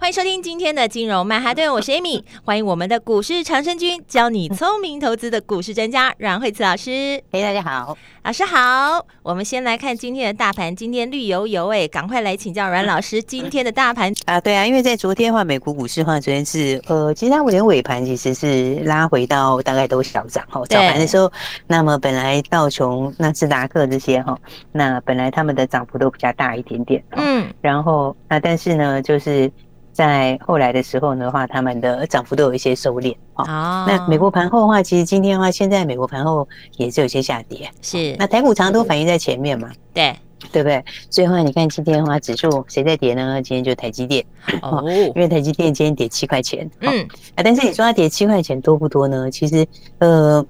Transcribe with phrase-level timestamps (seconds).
[0.00, 7.22] 欢迎收听今天的金融曼哈顿，我是 Amy， 欢迎我们的股市长生军，教你聪明投资的股市专家阮慧慈老师。
[7.30, 9.04] 嘿，大家好，老师好。
[9.22, 14.40] 我们先来看今天的大盘，今天绿油油哎，赶快来请教阮老师今天的大盘 啊。
[14.40, 20.64] 对啊，因为在昨天的话，美国股市的话，昨天是呃，其实它连尾盘其实是拉回到大概都小涨哈。
[20.64, 21.30] 早盘的时候，
[21.66, 24.34] 那么本来道琼、纳斯达克这些哈，
[24.72, 29.52] 那本来他们的涨幅都比较大一点点，嗯，然后那但是呢，就是。
[30.00, 33.84] 在后来的时候的话，他们的涨幅都有一些收敛啊。
[33.84, 33.86] Oh.
[33.90, 36.48] 那美国盘后的话，其实今天的话，现在美国盘后
[36.78, 37.70] 也是有些下跌。
[37.82, 38.16] 是。
[38.18, 39.70] 那台股常常都反映在前面嘛？
[39.92, 40.16] 对，
[40.50, 40.82] 对不对？
[41.10, 43.42] 所以的话，你看今天的话，指数谁在跌呢？
[43.42, 44.24] 今天就台积电
[44.62, 44.88] 哦，oh.
[44.88, 46.66] 因为台积电今天跌七块钱。
[46.80, 47.06] 嗯。
[47.34, 49.30] 啊，但是你说它跌七块钱多不多呢？
[49.30, 49.66] 其实，
[49.98, 50.42] 呃。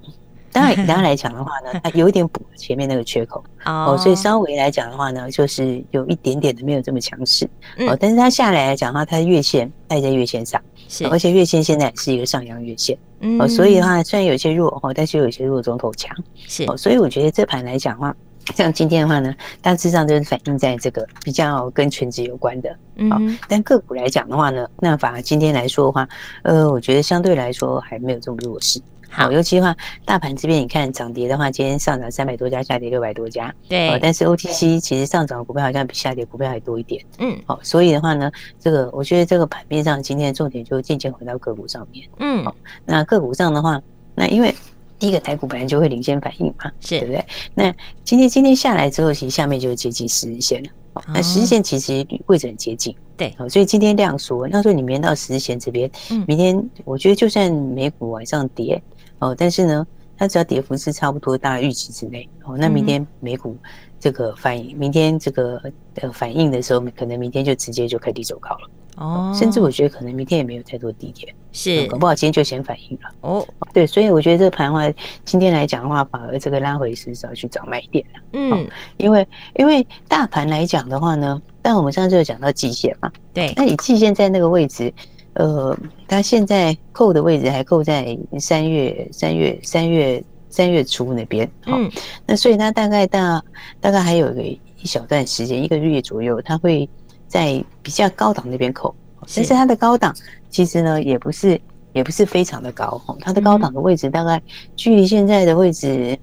[0.51, 7.49] 当然， 当然来讲的话呢，它有一点补前面那个缺口哦，所以稍微来讲的话呢，就是有一点点的没有这么强势
[7.87, 7.97] 哦。
[7.99, 12.97] 但是它下来来讲的话，它的月线还在月线上，是，而且月线现在是一个上扬月线，
[13.39, 16.15] 哦，所以的话虽然有些弱哦，但是有些弱中头强，
[16.47, 16.75] 是哦。
[16.75, 18.15] 所以我觉得这盘来讲的话，
[18.55, 26.07] 像今天的话呢，大致上就是反映在这个比较跟全职有关的，嗯，但个股来讲的话呢，那反而今天来说的话，
[26.43, 28.81] 呃，我觉得相对来说还没有这么弱势。
[29.13, 29.75] 好，尤其的话，
[30.05, 33.53] 大盘这边你看涨跌的话，今天上涨三百多家，下跌六百多家。
[33.67, 37.03] 对，但是 OTC 其实上涨的股票好像比下跌股票还多一点。
[37.19, 42.07] 嗯，好，所以的话呢，这个我觉得这个盘面上今天的重点就渐渐回到个股上面。
[42.19, 43.81] 嗯，好，那个股上的话，
[44.15, 44.55] 那因为
[45.01, 47.25] 第一个台股本来就会领先反应嘛，是对不对？
[47.55, 50.69] 那今天今天下来之后，其实下面就接近十日线了。
[51.07, 52.95] 那十日线其实位置很接近。
[53.17, 55.89] 对，所以今天量缩，那说你明天到十日线这边，
[56.27, 58.79] 明天我觉得就算美股往上跌。
[59.17, 63.57] 哦，但是呢，它只要跌幅是差不多大概预期之内哦，那明天美股
[63.99, 65.59] 这个反应，明天这个
[65.95, 68.69] 呃反应的时候，可能明天就直接就开低走高了
[69.01, 71.87] 哦，甚至我觉得可能明天也没有太多低点，是。
[71.87, 73.09] 搞不好今天就先反应了。
[73.21, 73.47] 哦。
[73.73, 74.93] 对，所以我觉得这个盘的话，
[75.25, 78.67] 今天来讲的话，反而这个拉回是要去找买点了，嗯，
[78.97, 84.93] 因为因为大盘来讲的话呢，但我们上次有讲到季线嘛，对，那你季线在那个位置。
[85.33, 85.77] 呃，
[86.09, 91.89] 它现在扣的位置还扣在三月、三月、三月、三月初那边，嗯，
[92.27, 93.41] 那所以它大概大
[93.79, 96.89] 大概还有一个一小段时间，一个月左右，它会
[97.31, 98.93] 在比较高档那边扣，
[99.33, 100.13] 但是它的高档
[100.49, 101.59] 其实呢也不是
[101.93, 104.41] 也不是非常的高，它的高档的位置大概
[104.75, 106.19] 距离现在的位置。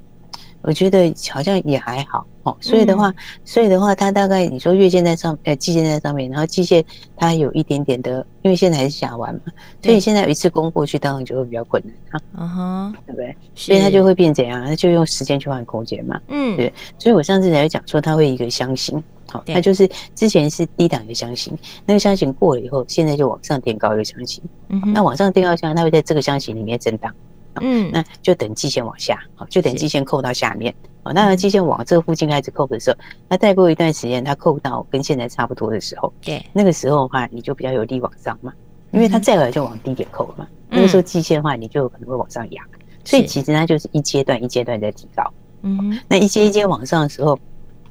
[0.62, 3.14] 我觉得好像也还好哦，所以的话，
[3.44, 6.84] 所以的话，它大概你说月线在上，呃，季线在上面，然后季线
[7.16, 9.40] 它有一点点的，因为现在还是下弯嘛，
[9.82, 13.36] 所以现在有一次攻过去，当然就会比较困难啊，嗯哼，对不对？
[13.54, 14.64] 所以它就会变怎样？
[14.66, 16.72] 它就用时间去换空间嘛，嗯，对。
[16.98, 27.14] 所以我上次才讲说，它会一个箱型，好，它就是之前是低档一个箱型，那个箱型过了以后，现在就往上垫高一个箱型，嗯，那往上垫高箱，它会在这个箱型里面震荡。
[27.62, 32.96] 嗯，那就等季线往下，好，就等季线扣到下面，好，那季线往这附近开始扣的时候，
[33.28, 38.52] 那再过一段时间，它扣到跟现在差不多的时候，对，那个时候的话，你就比较有力往上嘛，
[38.92, 42.62] 因为它再来就往低点扣了嘛，那个时候季线的话，你就有可能会往上压，
[43.04, 45.32] 所以其实它就是一阶段一阶段在提高，
[45.62, 47.38] 嗯，那一阶一阶往上的时候，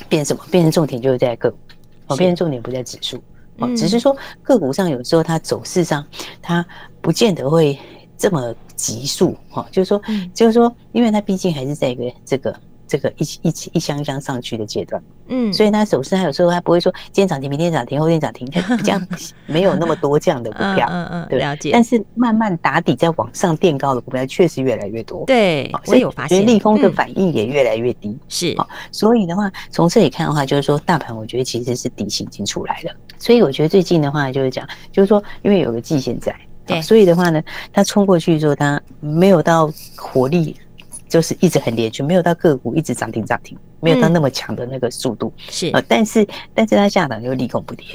[0.10, 0.44] 变什么？
[0.52, 1.58] 变成重点就是在个股，
[2.08, 3.18] 哦，变成重点不在指数，
[3.58, 6.06] 哦，只是说个股上有时候它走势上，
[6.42, 6.66] 它
[7.02, 7.78] 不见得会。
[8.20, 10.02] 这么急速哈，就是说，
[10.34, 12.56] 就是说，因为它毕竟还是在一个这个
[12.88, 18.98] 这个一一起一箱一箱上去的阶段，嗯，所以它手势它有时候它不会说今天涨停，明天涨停，后天涨停，它比较
[19.46, 21.72] 没有那么多这样的股票，嗯嗯，对，了解。
[21.74, 28.56] 但是慢慢打底在往上垫高的股票确实越来越多，对，所以有发现，利空的反应也越来越低，是。
[28.92, 36.34] 所以的话，从这里看的话，就是说大盘我觉得其实是底型已经出来了，所以我觉得最近的话就是讲，就是说因为有个季线在。
[36.68, 37.42] 对，所以的话呢，
[37.72, 40.56] 它冲过去之后，它没有到火力，
[41.08, 45.34] 就是一直很连续，没有到个股一直涨停涨停，没有到那么强的那个速度。
[45.38, 47.86] 是、嗯，但是但是它下档就利空不跌，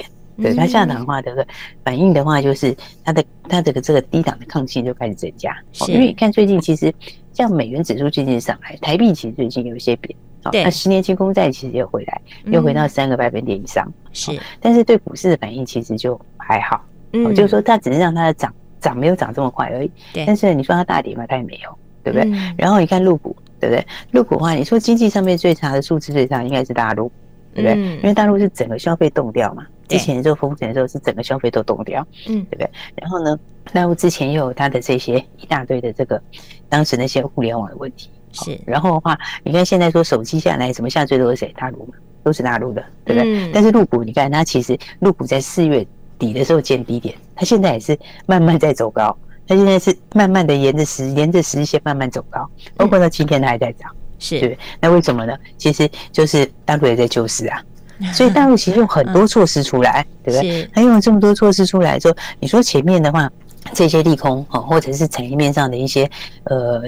[0.41, 1.45] 对，它下档的话，这个
[1.83, 5.55] 反应的话，就是它的它这个这个低档的抗性就开始增加。
[5.71, 6.91] 是，因为你看最近其实
[7.31, 10.15] 像美元指数最近上来，台币其实最近有一些贬，
[10.51, 13.91] 对，那十年期公债其实也回来，又回到三个百分点以上。
[14.11, 16.83] 是，但是对股市的反应其实就还好。
[17.15, 18.51] 嗯，就是说它只是让它的涨
[18.83, 19.91] 涨没有涨这么快而已。
[20.27, 22.29] 但是你说它大跌嘛，它也没有，对不对？
[22.29, 23.87] 嗯、然后你看陆股，对不对？
[24.11, 27.11] 陆股的话，你说经济上面最差的数字最差应该是大陆，
[27.55, 27.73] 对不对？
[27.73, 32.69] 嗯、因为大陆是整个消费冻掉嘛，之前做封城的时候是整个消费都冻掉，嗯，对不对？
[32.95, 33.39] 然后呢，
[33.71, 36.21] 大陆之前又有它的这些一大堆的这个
[36.67, 38.09] 当时那些互联网的问题。
[38.35, 41.53] 是，然后的话，你看现在说手机下来，什么下最多是谁？
[41.55, 41.93] 大陆嘛，
[42.23, 43.31] 都是大陆的，对不对？
[43.31, 45.85] 嗯、但是陆股，你看它其实陆股在四月
[46.17, 53.89] 底的时候见低点，它现在也是慢慢在走高，它现在是慢慢的沿着十沿着十日线慢慢走高，包括到今天它还在涨，
[54.19, 54.57] 是对。
[54.79, 55.33] 那为什么呢？
[55.57, 57.61] 其实就是大陆也在救市啊，
[58.13, 60.69] 所以大陆其实用很多措施出来，嗯、对不对？
[60.73, 63.31] 他用了这么多措施出来之后，你说前面的话。
[63.73, 66.09] 这些利空哈，或者是产业面上的一些
[66.43, 66.81] 呃，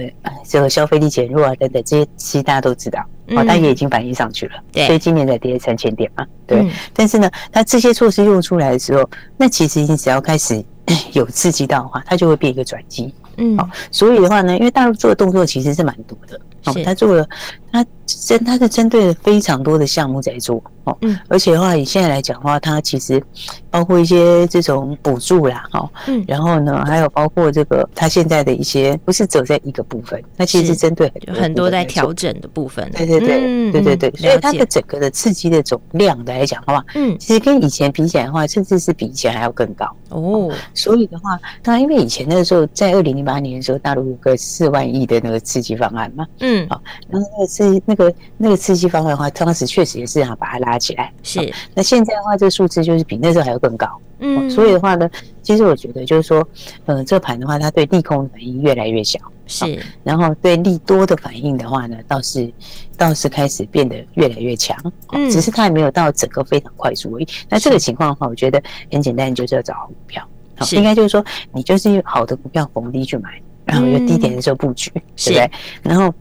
[0.44, 3.00] 这个消费力减弱啊等等，这些其实大家都知道，
[3.34, 4.54] 啊，它也已经反映上去了，
[4.86, 6.68] 所以今年才跌三千点嘛，对。
[6.92, 10.62] 但是呢，它这些措施用出来的时候，那其实你只要开始
[11.12, 13.14] 有刺激到的话，它就会变一个转机。
[13.36, 17.26] 嗯，好，所以的话呢，因为大陆做的动作其实是蛮多的，哦，他做了，
[17.72, 23.22] 他针他是针对了非常多的项目在做，哦，嗯，而且的话，以现在来讲的话，它其实
[23.70, 46.80] 包括一些这种补助啦，哈，嗯，然后呢，还有包括这个它现在的一些不是走在一个部分，那其实是针对很多，很多在调整的部分，对对对，对对对，所以它的整个的刺激的总量来讲的话，嗯，其实跟以前比起来的话，甚至是比以前还要更高哦，所以的话，那因为以前那个时候在二零零八年的时候，大陆有个四万亿的那个刺激方案嘛，嗯，好，
[47.10, 51.52] 然后那个刺那个那个刺激方案的话，当时确实也是想把它拉起来，是。
[51.74, 53.88] 那现在的话，这个数字就是比那时候还要更高，
[54.20, 54.48] 嗯。
[54.48, 55.10] 所以的话呢，
[55.42, 56.46] 其实我觉得就是说，
[56.86, 59.78] 呃，这盘的话，它对利空的反应越来越小，是。
[60.04, 62.50] 然后对利多的反应的话呢，倒是
[62.96, 64.76] 倒是开始变得越来越强，
[65.12, 65.28] 嗯。
[65.30, 67.28] 只是它还没有到整个非常快速而已。
[67.48, 68.62] 那这个情况的话，我觉得
[68.92, 70.22] 很简单，就是要找好股票。
[70.56, 75.50] 好，应该就是说，你就是用好的股票逢低去买，然后有低点的时候布局，对不对？
[75.82, 76.12] 然后，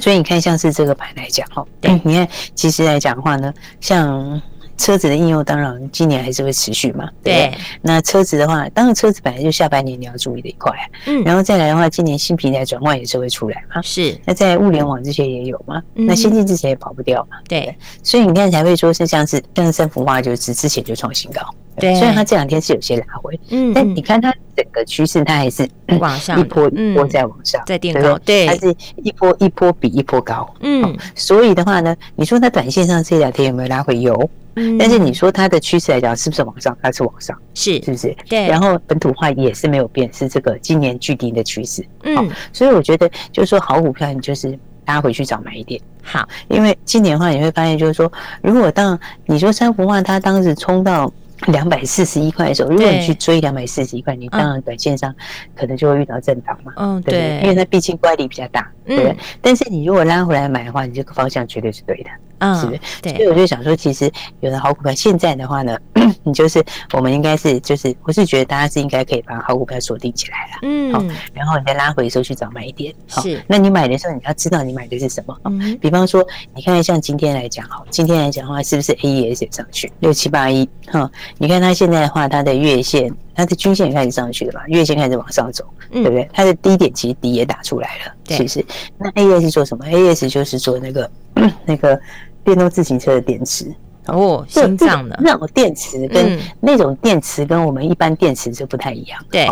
[0.00, 4.42] 所以你看，像是这个盘来讲，哈，对，你看，其实来讲的话呢，像。
[4.80, 7.54] 车子的应用当然今年还是会持续嘛，对，对。
[7.82, 10.72] 那车子的话，当然车子本来就下半年你要注意的一块，
[11.06, 14.18] 嗯，然后再来的话，今年新平台转换也是会出来嘛，是。
[14.24, 17.76] 那在物联网这些也有嘛，嗯、那先进之前也跑不掉嘛，对，对。
[18.02, 21.42] 所以你看才会说是像是像是三福化，就是之前就创新高，
[21.76, 21.94] 对。
[21.96, 25.68] 虽然它这两天是有些拉回，嗯，但你看它整个趋势，它还是
[25.98, 30.96] 往上一波一波在往上，在垫高，对，它是一波一波比一波高，嗯。
[31.14, 33.98] 所以的话呢，你说它短线上这两天有没有拉回？
[33.98, 34.30] 有。
[34.78, 36.76] 但是你说它的趋势来讲，是不是往上？
[36.82, 38.16] 它是往上，是是不是？
[38.28, 38.46] 对。
[38.46, 41.84] 然后本土化也是没有变，是这个今年巨低的趋势。
[42.04, 44.52] 嗯，所以我觉得就是说，好股票你就是
[44.84, 48.10] 大家回去找买一点好，因为今年的话你会发现，就是说，
[48.42, 51.12] 如果当你说三福化它当时冲到
[51.46, 55.14] 两百四十一块的时候，如果你去追两百四十一块，你当然短线上
[55.54, 56.72] 可能就会遇到震荡嘛。
[56.76, 59.16] 嗯，对，因为它毕竟乖离比较大，对？
[59.40, 62.10] 但是你如果拉回来买的话，你这个方向绝对是对的。
[62.40, 62.80] 嗯，是不是？
[63.00, 64.10] 对，所以我就想说，其实
[64.40, 65.78] 有的好股票，现在的话呢，
[66.24, 71.02] 你就是我们应该是就是，我是觉得大家是应该可以把好股票锁定起来了，嗯，好，
[71.32, 73.42] 然后你再拉回的时候去找买点，是。
[73.46, 80.68] 那你买的时候，你要知道你买的是什么，嗯，比方说，你看像今天来讲，哈，今天来讲的话，是不是 AES 也上去六七八一？
[80.86, 86.28] 哈，你看它现在的话，它的月线、它的均线也开始上去了嘛，月线开始往上走，对不对？
[86.32, 88.64] 它的低点其实底也打出来了，是不是？
[88.98, 91.10] 那 AES 是做什么？AES 就是做那个
[91.64, 92.00] 那个。
[92.44, 93.72] 电动自行车的电池。
[94.06, 95.16] 哦，心脏的。
[95.22, 99.24] 那种电池跟那种电池跟我们一般电池是不太一样。
[99.30, 99.46] 对，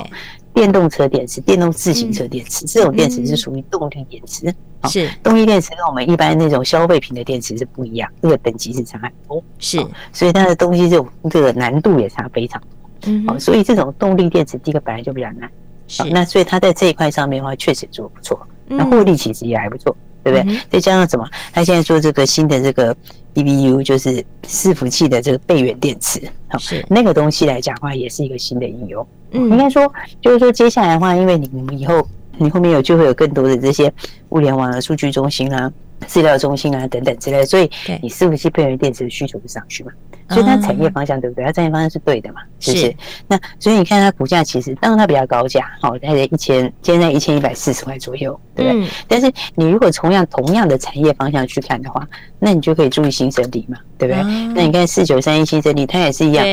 [0.54, 4.52] 电动车电池、电动自行车电池这种电池是属于动力电池，
[4.88, 5.08] 是。
[5.22, 9.40] 动力电池跟我们一般那种消费品的电池是不一样，这个等级是差很多。
[9.58, 9.78] 是，
[10.12, 12.68] 所以它的东西就这个难度也差非常多。
[13.06, 15.48] 嗯，所以这种动力电池第一个本来就比较难。
[15.86, 19.94] 是，那所以它在这一块上面的话，确实做得不错，那获利其实也还不错。
[20.30, 20.60] 对不对？
[20.70, 21.26] 再加上什么？
[21.52, 22.96] 他现在做这个新的这个
[23.34, 29.06] BBU，就是伺服器的这个备源电池，好，是那个东西来讲的话，也是一个新的应用。
[29.32, 32.06] 嗯，应该说就是说，接下来的话，因为你们以后
[32.36, 33.92] 你后面有就会有更多的这些
[34.30, 35.70] 物联网的数据中心啊。
[36.06, 37.70] 资料中心啊，等等之类的，所以
[38.02, 39.92] 你伺服器备源电池的需求就上去嘛，
[40.28, 41.44] 所以它产业方向对不对？
[41.44, 42.94] 它产业方向是对的嘛，是不是？
[43.26, 48.88] 那所以你看它股价其实，当然它比较高价，好，大概一千，现在一千一百四十块左右，对不对？
[49.06, 52.06] 但是你如果同样同样的产业方向去看的话，
[52.38, 54.22] 那你就可以注意新整理嘛，对不对？
[54.54, 56.46] 那你看四九三一新整理，它也是一样，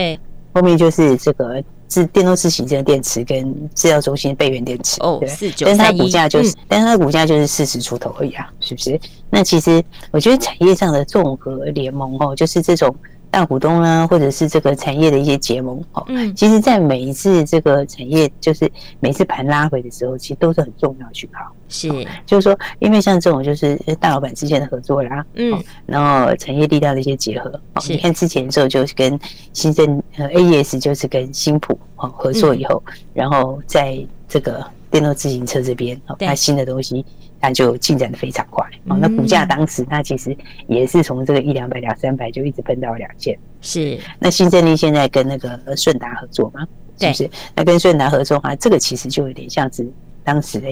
[0.54, 1.64] 后面就是这个。
[1.90, 9.00] 是电动自行车电池跟制药中心备源电池哦，四九，但是它股价就是，嗯、但是它股价就是四十出头而已啊，是不是？
[9.30, 12.94] 那其实我觉得产业上的综合联盟哦，就是这种
[13.36, 16.02] 大股东啊，或者是这个产业的一些结盟哦。
[16.08, 21.54] 嗯，其实，在每一次这个产业就是每次盘拉回的时候，其实都是很重要的讯号。
[21.68, 21.90] 是，
[22.26, 27.50] 就是说，因为像这种就是大老板之间的合作啦，嗯，然后产业力量的一些结合。
[27.74, 29.20] 哦，你看之前的时候就是跟
[29.52, 32.82] 新政呃 AES 就是跟新普哦合作以后，
[33.14, 34.00] 然后在
[34.30, 37.06] 这个电动自行车这边哦，它新的东西。
[37.46, 40.36] 它就进展的非常快哦，那股价当时它其实
[40.68, 43.38] 也是从这个一两百两三百就一直奔到两千。
[43.62, 46.68] 是，那新胜利现在跟那个顺达合作吗，
[47.00, 47.30] 是不是？
[47.56, 49.88] 那跟顺达合作的话，这个其实就有点像是
[50.26, 50.70] 当时的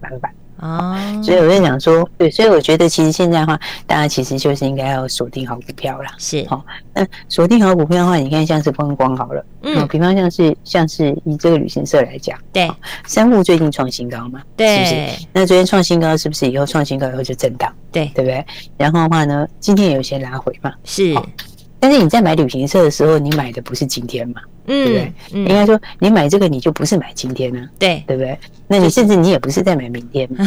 [0.00, 0.32] 翻版。
[0.58, 6.14] 哦，所以我就想说，对，所以我觉得其实现在的话，大家其实就是应该要锁定好股票啦。
[6.18, 12.70] 是，好，那锁定好股票的话，你看像是观光好了，嗯，比方像是像是以这个旅行社来讲，对，
[13.06, 15.26] 三富最近创新高嘛，对，是不是？
[15.32, 17.72] 那昨天创新高是不是以后创新高以后就震荡？
[17.90, 18.46] 对，对不对？
[18.76, 21.12] 然后的话呢，今天有些拉回嘛，是。
[21.82, 24.40] 但是你在买旅行社的时候，你买的不是今天嘛？
[24.68, 25.42] 嗯，对不对？
[25.42, 27.60] 应该说你买这个你就不是买今天呢？
[27.76, 28.38] 对，对不对？
[28.68, 30.44] 那你甚至你也不是在买明天嘛？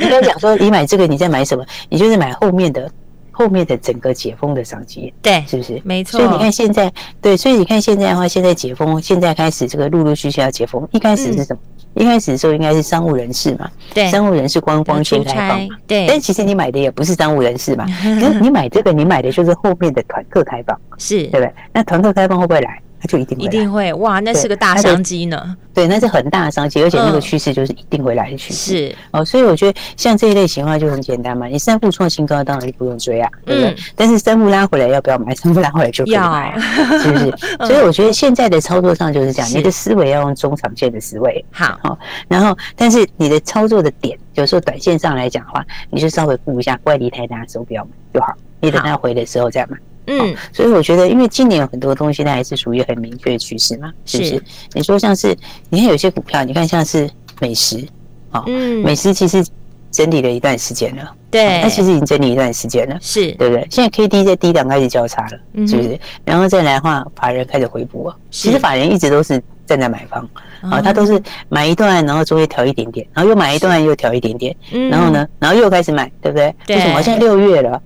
[0.00, 1.62] 应该讲说你买这个你在买什么？
[1.90, 2.90] 你就是买后面的
[3.38, 5.80] 后面的整个解封的商机，对，是不是？
[5.84, 6.18] 没错。
[6.18, 6.92] 所以你看现在，
[7.22, 11.60] 对，所以你看现在的话，现在解封，现在开始这个陆陆续续要解封，一开始是什么？
[11.94, 16.04] 一开始的时候应该是商务人士嘛，对，商务人士观光先开放嘛，对。
[16.08, 21.52] 但其实你买的也不是商务人士嘛，你你买这个，你买的就是后面的团客开放， 是，对不对？
[21.72, 22.82] 那团客开放会不会来？
[23.00, 25.56] 它就一定会一定会哇，那是个大商机呢。
[25.72, 28.88] 对，那是很大的商机，而且那个趋势就是一定会来的趋势。
[28.88, 31.46] 是哦，所以我觉得像这一类型的话就很简单嘛。
[31.46, 33.76] 你三户创新高，当然就不用追啊，对不对？
[33.94, 35.32] 但是三户拉回来要不要买？
[35.36, 36.58] 三户拉回来就可以买，
[37.00, 37.32] 是不是？
[37.66, 41.44] 所以我觉得现在的操作上就是这样，你的思维要用中长线的思维。
[41.52, 48.34] 好，好，然后但是你的操作的点，有时候短线上来讲的话，你就稍微顾一下，乖离太大的时候不要买就好。
[48.60, 49.76] 你等它回的时候再买。
[50.08, 54.42] 嗯，所以我觉得，因为今年有很多东西，它还是属于很明确的趋势嘛，是不是？
[54.72, 55.36] 你说像是，
[55.68, 57.08] 你看有些股票，你看像是
[57.40, 57.86] 美食，
[58.32, 59.44] 哦，嗯，美食其实
[59.90, 63.66] 整理了一段时间了，对，它其实已经整理一段时间了，是对不对？
[63.70, 65.98] 现在 K D 在低档开始交叉了，是不是？
[66.24, 70.28] 然后再来的话，法人开始回补啊，其实法人一直都是站在买方，
[70.62, 74.54] 啊，他都是买一段，然后中间调一点点，然后又买一段又调一点点，
[74.90, 76.54] 然后呢，然后又开始买，对不对？
[76.68, 77.02] 为什么？
[77.02, 77.82] 现在六月了。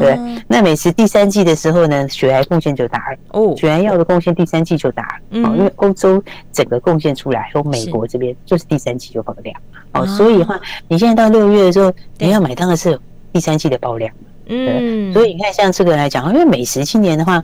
[0.00, 0.18] 对，
[0.48, 9.54] 那每次第三季的时候呢，血癌贡献就大了哦，血癌药的贡献第三季就大了哦，因为欧洲整个贡献出来，和美国这边就是第三季就爆量
[9.92, 12.98] 哦，所以的话，你现在到六月的时候，你要买当然是
[13.32, 14.10] 第三季的爆量
[14.46, 17.42] 嗯，所以你看像这个来讲，因为美食今年的话，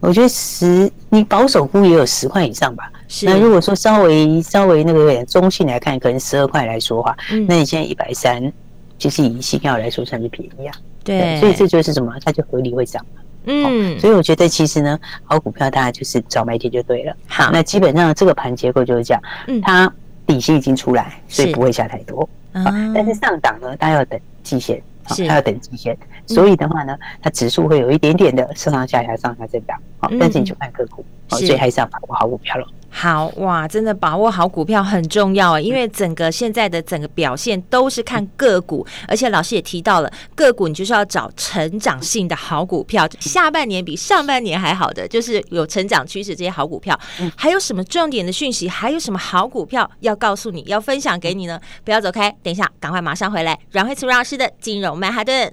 [0.00, 2.90] 我觉得十你保守估也有十块以上吧。
[3.08, 7.16] 是，那如果说稍微稍微那个中性来看，可能十二块来说的话，
[7.48, 8.52] 那你现在一百三，
[8.98, 10.74] 其实以新药来说算是便宜啊。
[11.04, 12.12] 对，所以这就是什么？
[12.24, 13.22] 它就合理会涨嘛。
[13.44, 17.16] 嗯，所以我觉得其实呢，好股票大家就是找买点就对了。
[17.28, 19.22] 好，那基本上这个盘结构就是这样。
[19.46, 19.92] 嗯，它
[20.26, 22.28] 底薪已经出来，所以不会下太多。
[22.52, 25.96] 啊，但是上档呢，它要等季线，它要等季线。
[26.26, 29.78] 所以的话呢，它指数会有一点点的上上下下、上下震荡。
[29.98, 32.66] 好，但是你就看个股，所以还是要把握好股票了。
[32.88, 46.98] 好哇，真的把握好股票很重要啊，因为整个现在的整个表现都是看个股，而且老师也提到了个股，你就是要找成长性的好股票，下半年比上半年还好的，就是有成长趋势这些好股票。
[47.36, 48.68] 还有什么重点的讯息？
[48.68, 51.60] 还有什么好股票要告诉你，要分享给你呢？
[51.84, 53.58] 不要走开，等一下，赶快马上回来。
[53.72, 55.52] 阮慧慈老师的金融曼哈顿，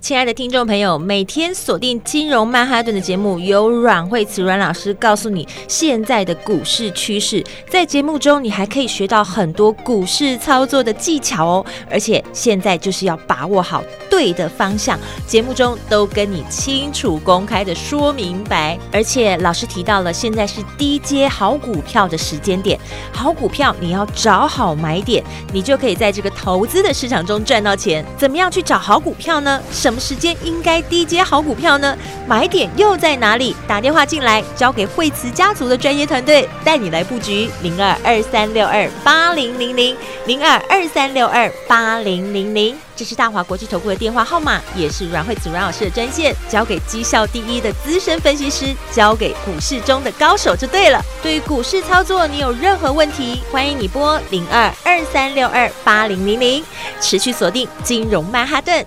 [0.00, 7.44] 亲爱的听众朋友，每天锁定金融曼哈顿的节目，由阮慧慈阮老师告诉你现在的股市趋势。
[7.68, 11.66] 在节目中，你还可以学到很多股市操作的技巧哦。
[11.90, 18.78] 而且现在就是要把握好对的方向，节目中都跟你清楚公开的说明白。
[18.90, 22.80] 而且老师提到了，现在是低阶好股票的时间点，
[23.12, 28.02] 好股票你要找好买点，你就可以在这个投资的市场中赚到钱。
[28.16, 29.62] 怎么样去找好股票呢？
[29.70, 31.98] 什什么时间应该低接好股票呢？
[32.24, 33.56] 买点又在哪里？
[33.66, 37.50] 打电话进来，交给惠慈家族的专业团队带你来布局。
[37.60, 51.04] 零二二三六二八零零零零二二三六二八零零零，这是大华国际投顾的电话号码，也是阮惠慈阮老师的专线，交给绩效第一的资深分析师，交给股市中的高手就对了。
[51.20, 56.64] 对于股市操作，你有任何问题，欢迎你拨零二二三六二八零零零，
[57.00, 58.86] 持续锁定金融曼哈顿。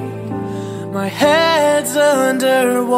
[0.91, 2.93] My head's underwater,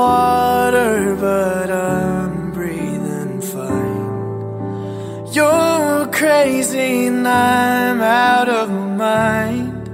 [1.16, 5.32] but I'm breathing fine.
[5.32, 9.92] You're crazy and I'm out of my mind.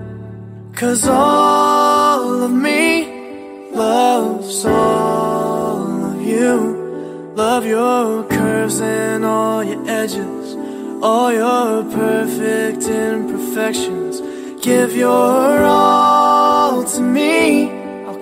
[0.78, 7.34] Cause all of me loves all of you.
[7.36, 10.56] Love your curves and all your edges,
[11.04, 14.22] all your perfect imperfections.
[14.64, 17.79] Give your all to me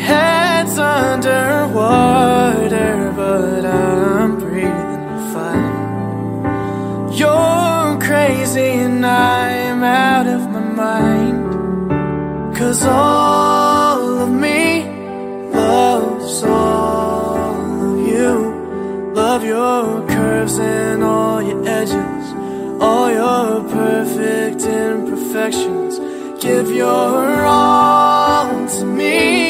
[0.00, 1.92] Head's underwater,
[3.14, 7.12] but I'm breathing fine.
[7.12, 11.50] You're crazy and I'm out of my mind.
[12.56, 14.84] Cause all of me
[15.52, 17.36] loves all
[17.84, 19.12] of you.
[19.14, 22.32] Love your curves and all your edges,
[22.80, 25.98] all your perfect imperfections.
[26.42, 29.49] Give your all to me.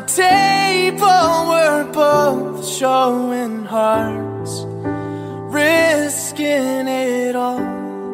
[0.00, 4.64] table, we're both showing hearts,
[5.52, 7.58] risking it all,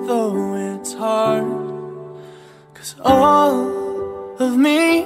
[0.06, 1.44] though it's hard.
[2.74, 5.04] Cause all of me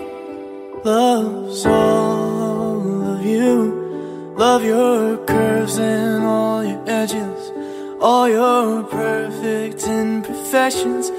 [0.84, 4.34] loves all of you.
[4.36, 7.52] Love your curves and all your edges,
[8.00, 11.10] all your perfect imperfections.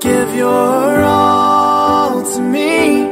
[0.00, 3.11] Give your all to me.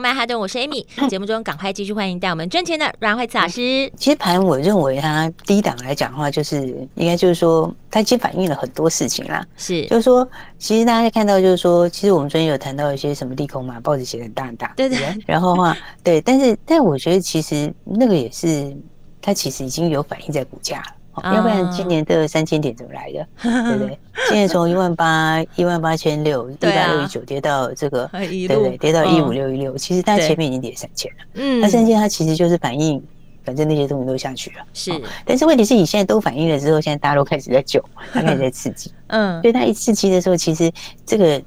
[0.00, 0.86] 曼哈顿，我是 Amy。
[1.08, 3.90] 节目中赶快继续欢迎带我们赚钱的阮慧慈老师。
[3.96, 9.44] 其实盘，我认为它低档来讲的话，就是应该就是说，它其实反映了很多事情啦。
[9.56, 14.72] 是，就是说，其实大家看到就是说，其实我们昨天有谈到一些什么利空嘛，报纸写的很大很大。
[14.76, 14.98] 对对。
[15.26, 18.72] 然后的话，对，但是但我觉得其实那个也是，
[19.20, 20.86] 它其实已经有反映在股价了。
[21.24, 23.26] 要不然今年的三千点怎么来的？
[23.42, 23.98] 对不对？
[24.28, 28.76] 今年从一万八、一万八千六、一八六一九跌到这个，对不对？
[28.78, 31.18] 跌到一五六一六，其实它前面已经跌三千了。
[31.34, 33.02] 嗯，那三千它其实就是反映，
[33.44, 34.56] 反正那些东西都下去了。
[34.74, 34.92] 是，
[35.24, 38.92] 但是问题是你现在都反应了之后，现在大家都开始在救，它开始在刺激。
[39.08, 40.70] 嗯，所以它一刺激的时候，其实
[41.04, 41.42] 这个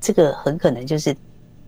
[0.00, 1.14] 这个很可能就是。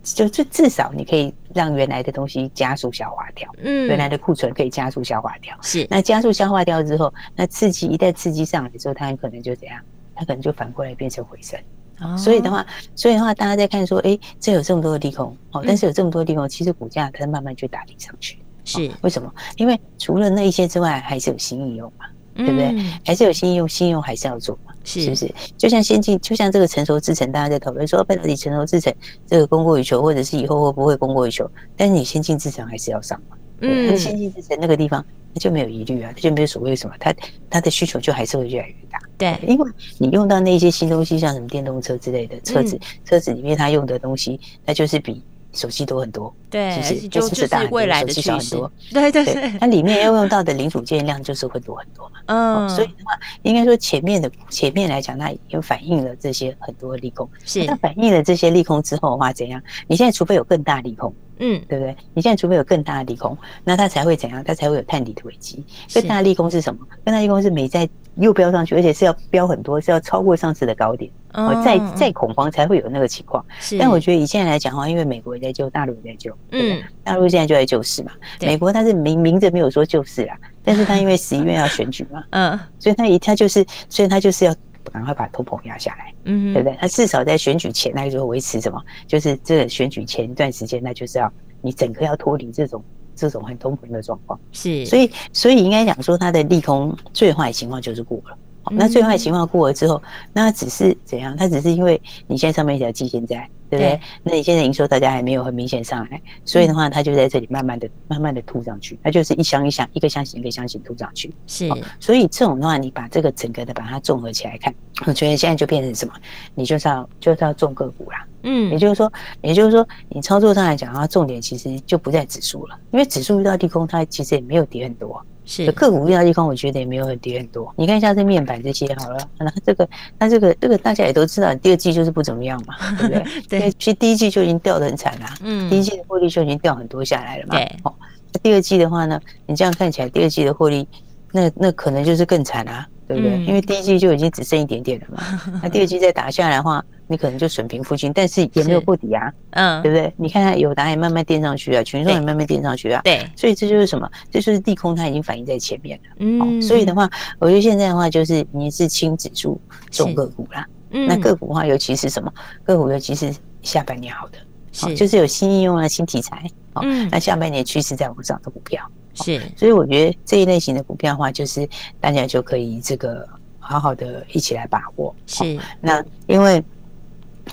[0.05, 5.87] 就就至少你可以让原来的东西加速消化掉，嗯，原来的库存可以加速消化掉，是。
[5.91, 9.81] 那加速消化掉之后，那刺激一旦刺激上来之后，它很可能就怎样？
[10.15, 11.59] 它可能就反过来变成回升。
[12.01, 12.17] 哦。
[12.17, 12.65] 所以的话，
[12.95, 18.39] 所以的话，大家在看说，哎，这有这么多的利空哦，但是有这么多利空，其实股价它慢慢就打底上去。
[18.65, 18.91] 是。
[19.01, 19.33] 为什么？
[19.57, 22.07] 因为除了那一些之外，还是有新应用嘛。
[22.37, 22.75] 对不对？
[23.07, 24.74] 还是有新应用，新应用还是要做嘛？
[24.85, 25.35] 是，是不是？
[25.59, 28.95] 就像先进，就像这个成熟制程，大家在讨论说，半导体成熟制程
[29.27, 31.51] 这个供过于求，或者是以后会不会供过于求？
[31.77, 33.37] 但是你先进制程还是要上嘛？
[33.61, 37.15] 嗯，那先进制程那个地方，那就没有疑虑啊，它就没有所谓什么，它
[37.49, 38.99] 它的需求就还是会越来越大。
[39.17, 45.23] 对，因为你用到那些新东西，像什么电动车之类的车子，车子里面它用的东西，那就是比。
[45.55, 47.09] 手机多很多，对，是不是？
[47.09, 49.51] 就是大未来的手机小很多，对对对。
[49.61, 52.19] 它里面要用到的零组件量就是会多很多嘛。
[52.27, 57.29] 嗯，所以的话，应该说前面的前面来讲，它已经反映了这些很多利空。
[57.45, 59.63] 是，那反映了这些利空之后的话，怎样？
[59.87, 61.97] 你现在除非有更大利空，嗯，对不对？
[62.15, 64.43] 你现在除非有更大的利空，那它才会怎样？
[64.43, 65.65] 它才会有探底的危机。
[65.93, 66.81] 更大的利空是什么？
[67.05, 71.11] 更大利空是没在又飙上去，而且是要飙很多，是要超过上次的高点。
[71.33, 73.45] 哦，再再恐慌才会有那个情况。
[73.59, 78.13] 是，但我觉得以现在来讲的话，因为美国也在救，大陆也在救，嗯，大陆现在就在救市嘛。
[78.41, 84.55] 美国它是明明着没有说救市啦，但是它因为十一月要选举嘛， 嗯，所以它一它就是，所以它就是要
[84.93, 86.79] 赶快把通膨压下来，嗯，对不对？
[86.81, 88.81] 它至少在选举前，那就维持什么？
[89.09, 92.81] 就是这个选举前一段时间，那就是要你整个要脱离这种
[93.15, 94.39] 这种很通膨的状况。
[94.53, 98.37] 是，所以所以应该讲说，它的利空最坏情况就是过了。
[98.71, 101.37] 那最坏情况过了之后，那只是怎样？
[101.37, 104.01] 它只是因为你现在上面一条季线在，对不对？
[104.23, 111.33] 那你现在营收大家还没有很明显上来，所以的话，它就在这里慢慢的、慢慢的吐上去，它就是一箱一箱、一个箱型一个箱型吐上去。
[111.47, 114.75] 是，所以这种的话，你把这个整个的把它综合起来看，
[115.07, 116.15] 我觉得现在就变成什么？
[116.55, 118.27] 你就是要就是要重个股啦。
[118.43, 125.25] 嗯，也就是说，也就是说，你操作上来讲，它重点其实就不在指数了，因为指数遇到利空，它其实也没有跌很多。
[125.45, 127.73] 是个股遇到利空，我觉得也没有很跌很多。
[127.77, 133.61] 你看一下这面板这些好了，那这个，那这个，这个大家也都知道，第二季就是不怎么样嘛， 对不对？
[133.61, 137.57] 对，其实第一季就已经掉得很惨了，嗯，第一季的获利就已经掉很多下来了嘛。
[137.57, 137.95] 对，哦，
[138.33, 140.89] 那第二季的话呢，你这样看起来，第二季的获利，
[141.33, 142.87] 那那可能就是更惨啊。
[143.07, 143.39] 对不对？
[143.45, 145.23] 因为第一季就已经只剩一点点了嘛，
[145.63, 150.13] 那第二季再打下来的话，你可能就损平附近，但是也没有破底啊，嗯，对不对？
[150.17, 154.11] 你看它友达也慢慢垫上去啊，群众也慢慢垫上去啊，对，所以这就是什么？
[154.31, 162.33] 这就是利空，它已经反映在前面了，嗯，所以的话，我觉得现在的话就是你是轻指数重个股啦，嗯，那个股的话，尤其是什么？
[162.65, 164.39] 个股，尤其是下半年好的，
[164.73, 166.43] 是，就是有新应用啊、新题材，
[166.83, 168.83] 嗯，那下半年趋势在往上的股票。
[169.17, 171.69] 是，所以我觉得这一类型的股票的话，就是
[172.01, 173.25] 大家就可以这个
[173.61, 175.15] 好好的一起来把握。
[175.25, 176.61] 是，那因为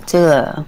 [0.05, 0.65] 这个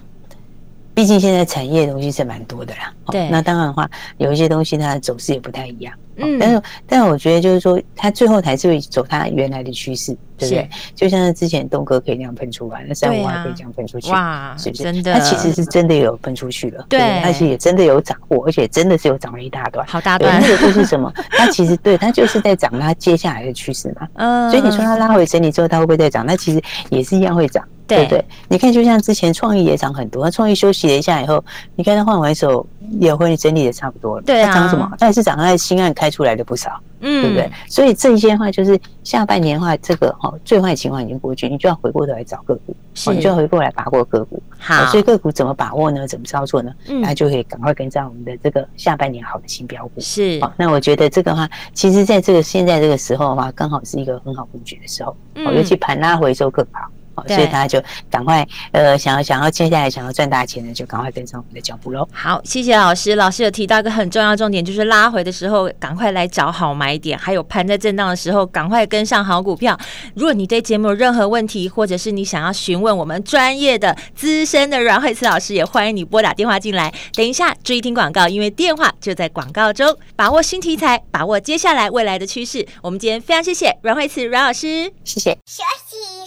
[0.93, 2.93] 毕竟现在产业的东西是蛮多的啦。
[3.07, 5.93] 对，那当然的话，有一些东西它的走势也不太一样。
[6.17, 10.69] 嗯，但是，但是我觉得就是说，它最后还是会走它原来的趋势，对不对？
[10.95, 14.83] 就像之前东哥可以那样喷出来，那三五二可以这样喷出去，哇，是不是？
[14.83, 20.41] 真的，它其实是真的有喷出去了，对，而且也真的有涨过，而且真的是有涨了一大段，好大段。
[20.41, 21.11] 那个就是什么？
[21.31, 24.07] 它其实对它就是在涨它接下来的趋势嘛。
[24.15, 26.25] 嗯，所以你说它拉回整理之后，它会不会再涨？
[26.25, 27.63] 那其实也是一样会涨。
[27.85, 28.25] 对不对？
[28.47, 31.43] 你看，就像之前创意也涨很多，创意休息了一下以后，
[31.75, 32.65] 你看它换完手
[32.97, 34.23] 也会整理的差不多了。
[34.25, 34.89] 对啊，它涨什么？
[34.97, 37.49] 它也是涨它的新案开出来的不少，嗯，对不对？
[37.65, 42.75] 所以这些的话就是下半年的话，这个哈最坏情况已经过去，你就要回过头来找个股，
[43.13, 44.43] 你就要回过来把握个股。
[44.59, 46.05] 好，所以个股怎么把握呢？
[46.05, 46.73] 怎么操作呢？
[46.89, 50.01] 嗯，那就可以赶快跟上我们的这个下半年好的新标股。
[50.01, 56.81] 是，好，那我觉得这个话，其实在这个现在这个时候的话，刚好是一个很好布局的时候，嗯，尤其盘拉回收更好。
[57.27, 62.07] 所以大家就赶快，呃，想要想要接下来想要赚大钱的，就赶快跟上我们的脚步喽。
[62.11, 63.15] 好，谢谢老师。
[63.15, 69.77] 老师有提到一个很重要重点，就是拉回的时候赶快来找好买点，还有盘在震荡的时候赶快跟上好股票。
[70.15, 76.93] 如果你对节目有任何问题，或者是你想要询问我们专业的资深的阮慧慈老师，也欢迎你拨打电话进来。
[77.13, 79.95] 等一下注意听广告，因为电话就在广告中。
[80.15, 82.65] 把握新题材，把握接下来未来的趋势。
[82.81, 85.31] 我们今天非常谢谢阮慧慈阮老师，谢谢。
[85.45, 86.22] 休息，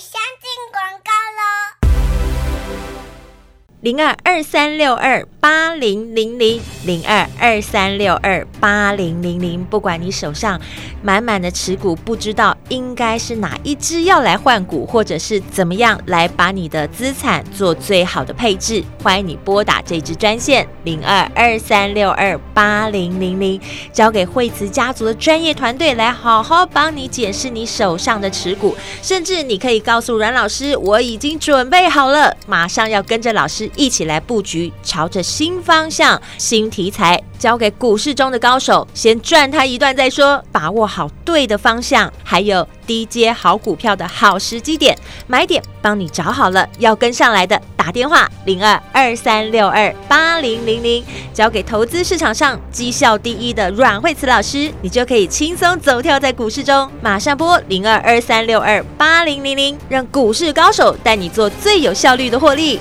[0.73, 1.66] 广告喽。
[3.87, 10.61] 零二二三六二八零零零零二二三六二八零零零，不管你手上
[11.03, 23.61] 满满的持股，不知道应该是哪一支要来换股，或者是怎么样来把你的资产做最好的配置，欢迎你拨打这支专线零二二三六二八零零零，
[23.93, 33.71] 交给惠慈家族的专业团队来好好帮你检视你手上的持股，甚至你可以告诉阮老师，我已经准备好了，马上要跟着老师。
[33.77, 40.43] 一起来布局，朝着新方向、新题材，交给股市中的高手，先赚他一段再说。
[40.51, 56.91] 把握好对的方向，还有低阶好股票的好时机点，买点帮你找好了，要跟上来的打电话零二二三六二八零零零，交给投资市场上绩效第一的阮慧慈老师，你就可以轻松走跳在股市中。
[57.03, 62.81] 马上拨零二二三六二八零零零，让股市高手带你做最有效率的获利。